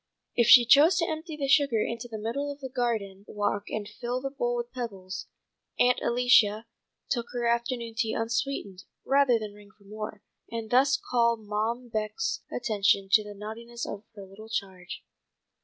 [0.35, 3.87] If she chose to empty the sugar into the middle of the garden walk and
[3.87, 5.27] fill the bowl with pebbles,
[5.79, 6.65] "Aunt Alicia"
[7.11, 12.41] took her afternoon tea unsweetened, rather than ring for more, and thus call Mom Beck's
[12.51, 15.03] attention to the naughtiness of her little charge.